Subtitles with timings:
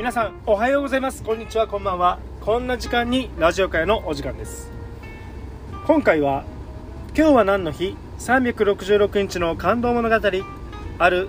[0.00, 1.22] 皆さんおはようございます。
[1.22, 1.68] こんにちは。
[1.68, 2.20] こんばんは。
[2.40, 4.70] こんな時間にラジオ会のお時間です。
[5.86, 6.44] 今回は
[7.14, 10.14] 今日は何の日？366日の感動物語。
[10.98, 11.28] ある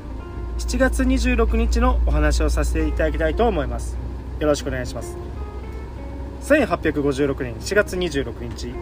[0.58, 3.98] 7月26日のお話をさせていただきたいと思います。
[4.40, 5.18] よろしくお願いします。
[6.44, 8.74] 1856年4月26日。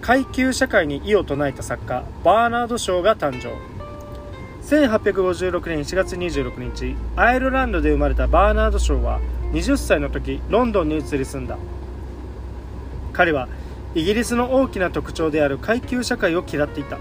[0.00, 3.75] 階級社会に異を唱えた作家バーナード・ショーが誕生。
[4.66, 9.20] 1856年4月26日アイルランドで生まれたバーナード・ショーは
[9.52, 11.56] 20歳の時ロンドンに移り住んだ。
[13.12, 13.48] 彼は
[13.94, 16.98] イギリスの大きな特徴である階級社会を嫌っていた。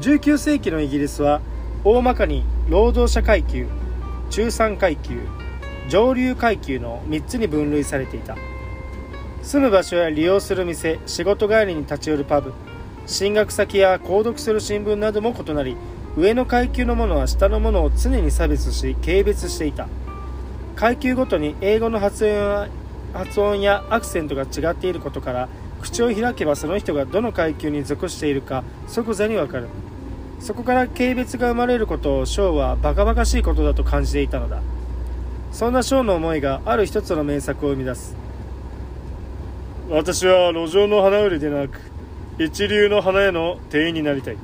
[0.00, 1.42] 19世紀のイギリスは
[1.84, 3.66] 大まかに労働者階級
[4.30, 5.20] 中産階級
[5.90, 8.34] 上流階級の3つに分類されていた。
[9.42, 12.54] 住む場所や利用する店仕事帰りに立ち寄るパブ
[13.06, 15.76] 進学先や購読する新聞なども異なり
[16.16, 19.88] 上の階級のものは下のものを常に差別し軽蔑していた。
[20.76, 22.24] 階級ごとに英語の発
[23.38, 25.48] 音やアクセントが違っていることから
[25.80, 29.68] 口を開けばその人がどの階級に属しているか即座にわかる。
[30.40, 34.60] そこから軽蔑が生まれることをショーはバカバカしいことだと感じていたのだ。
[35.52, 38.16] そんなショーの思いがある一つの名作を生み出す。
[39.88, 41.78] 私は路上の花売りでなく
[42.38, 44.36] 一流の花屋の店員になりたい。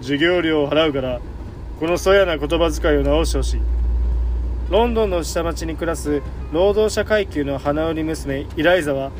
[0.00, 1.20] 授業料を払うから
[1.78, 3.60] このそやな言葉遣いを直してほしい。
[4.70, 6.22] ロンドンの下町に暮らす
[6.52, 9.10] 労働者階級の花売り娘イライザは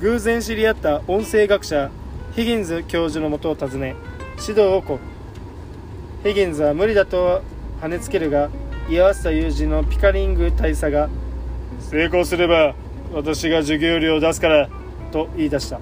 [0.00, 1.90] 偶然知り合った音声学者
[2.34, 3.96] ヒギンズ教授のもとを訪ね
[4.40, 4.98] 指導を請う。
[6.22, 7.42] ヒギンズは無理だと
[7.80, 8.48] 跳ねつけるが
[8.88, 11.10] 居合わせた友人のピカリング大佐が
[11.80, 12.74] 成功すれば
[13.12, 14.68] 私が授業料を出すから
[15.10, 15.80] と言い出した。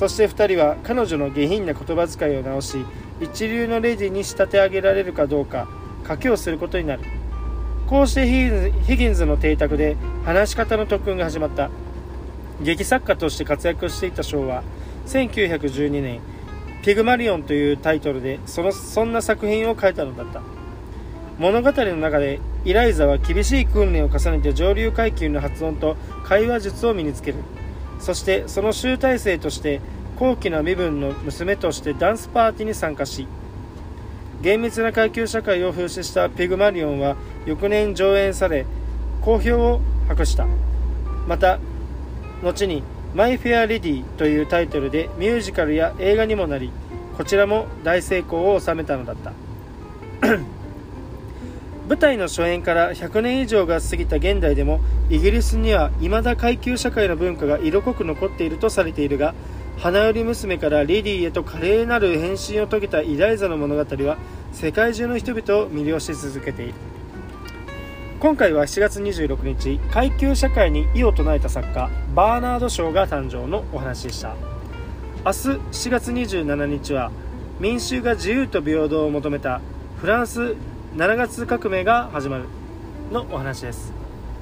[0.00, 2.86] そして2人は彼女の下品な言葉遣いを直し
[3.20, 5.68] 一流のレディに仕立て上げられるかどうか
[6.04, 7.02] 賭けをすることになる。
[7.86, 8.26] こうして
[8.86, 11.68] ヒギンズの邸宅で話し方の特訓が始まった。
[12.62, 14.62] 劇作家として活躍していたショーは
[15.06, 16.20] 1912年
[16.82, 20.40] 「ピグマリオン」というタイトルでそのそんな作品を書いたのだった。
[21.38, 27.36] 物語の中でイライザは厳しい訓練を重ねて上流階級の発音と会話術を身につける。
[28.00, 29.80] そしてその集大成として
[30.18, 33.26] 高貴な身分の娘としてダンスパーティーに参加し
[34.42, 37.16] 厳密な階級社会を風刺したピグマリオンは
[37.46, 38.66] 翌年上演され
[39.20, 40.46] 好評を博した。
[41.28, 41.58] また
[42.42, 42.82] 後に
[43.14, 46.72] 「マイ・フェア・レディ」というタイトルでミュージカルや映画にもなり
[47.16, 49.32] こちらも大成功を収めたのだった。
[51.90, 54.78] 舞台の初演から100年以上が過ぎた現代でも
[55.08, 59.34] イギリスには未だ階級社会の文化が色濃く残っているとされているが
[59.76, 64.18] 花より娘からレディへと華麗なる変身を遂げたイライザの物語は
[64.52, 66.74] 世界中の人々を魅了し続けている。
[68.20, 74.36] 今回は7月26日階級社会に異を唱えた作家バーナード・ショーが誕生のお話でした。
[75.24, 77.10] 明日7月27日は
[77.58, 79.60] 民衆が自由と平等を求めた
[80.00, 80.54] フランス
[80.96, 82.46] 7月革命が始まる
[83.12, 83.92] のお話です。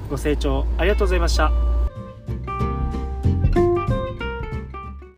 [0.08, 1.52] ご清聴ありがとうございました。